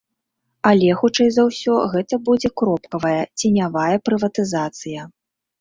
Але, 0.69 0.87
хутчэй 1.01 1.29
за 1.35 1.43
ўсё, 1.49 1.75
гэта 1.93 2.19
будзе 2.31 2.47
кропкавая, 2.63 3.23
ценявая 3.43 3.97
прыватызацыя. 4.11 5.01